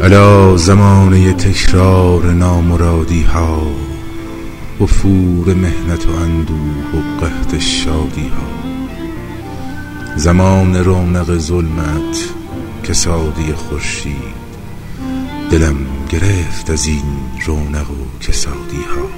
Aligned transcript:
الا 0.00 0.56
زمانه 0.56 1.32
تکرار 1.32 2.32
نامرادی 2.32 3.22
ها 3.22 3.62
وفور 4.80 5.54
مهنت 5.54 6.06
و 6.06 6.10
اندوه 6.22 6.56
و 6.94 7.20
قحط 7.20 7.58
شادی 7.58 8.28
ها. 8.28 8.62
زمان 10.16 10.76
رونق 10.76 11.38
ظلمت 11.38 12.28
کسادی 12.84 13.52
خورشید 13.52 14.42
دلم 15.50 15.76
گرفت 16.10 16.70
از 16.70 16.86
این 16.86 17.04
رونق 17.46 17.90
و 17.90 18.18
کسادی 18.20 18.84
ها. 18.96 19.08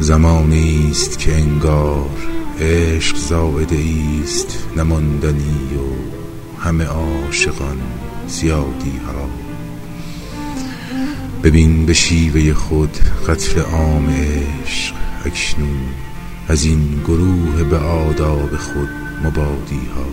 زمانی 0.00 0.88
است 0.90 1.18
که 1.18 1.34
انگار 1.34 2.10
عشق 2.60 3.16
زائده 3.16 3.78
است 4.22 4.58
نماندنی 4.76 5.70
و 5.76 5.86
همه 6.62 6.84
عاشقان 6.84 7.78
زیادی 8.28 8.96
ها 9.06 9.28
ببین 11.44 11.86
به 11.86 11.92
شیوه 11.92 12.54
خود 12.54 12.98
قتل 13.28 13.60
عام 13.60 14.08
عشق 14.08 14.94
اکنون 15.24 15.80
از 16.48 16.64
این 16.64 17.00
گروه 17.04 17.62
به 17.62 17.76
آداب 17.76 18.56
خود 18.56 18.88
مبادی 19.24 19.86
ها 19.94 20.06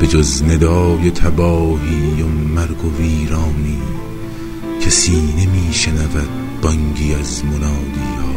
به 0.00 0.06
جز 0.06 0.42
ندای 0.42 1.10
تباهی 1.10 2.22
و 2.22 2.26
مرگ 2.26 2.84
و 2.84 2.96
ویرانی 2.96 3.82
کسی 4.86 5.20
نمی 5.20 5.68
شنود 5.72 6.28
بانگی 6.62 7.14
از 7.14 7.44
منادی 7.44 8.14
ها 8.20 8.32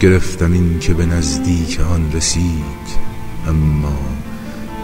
گرفتم 0.00 0.52
این 0.52 0.78
که 0.78 0.94
به 0.94 1.06
نزدیک 1.06 1.80
آن 1.80 2.12
رسید 2.12 3.06
اما 3.48 3.98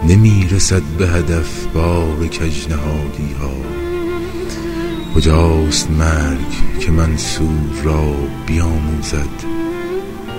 نمی 0.07 0.47
رسد 0.51 0.81
به 0.81 1.07
هدف 1.07 1.65
بار 1.65 2.27
کجنهادی 2.27 3.33
ها. 3.41 3.53
کجاست 5.15 5.91
مرگ 5.91 6.79
که 6.79 6.91
منصور 6.91 7.81
را 7.83 8.13
بیاموزد 8.45 9.43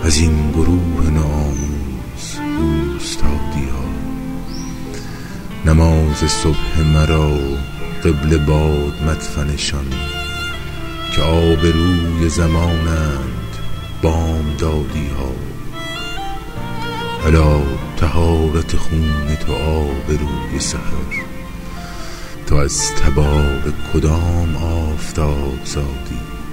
از 0.05 0.19
این 0.19 0.51
گروه 0.51 1.11
ناموز 1.11 2.39
اوستادی 2.61 3.69
ها؟ 3.69 3.85
نماز 5.67 6.17
صبح 6.17 6.81
مرا 6.95 7.39
قبل 8.05 8.39
باد 8.39 9.03
مدفنشان 9.07 9.87
که 11.13 11.23
آبروی 11.23 12.29
زمانند 12.29 13.57
بامدادی 14.03 15.09
ها. 15.19 15.33
الا 17.27 17.61
تهارت 17.97 18.77
خون 18.77 19.11
تو 20.07 20.15
آبروی 20.15 20.59
سحر. 20.59 21.25
تو 22.47 22.55
از 22.55 22.91
تبار 22.95 23.73
کدام 23.95 24.57
آفتاب 24.57 25.65
زادی؟ 25.65 26.44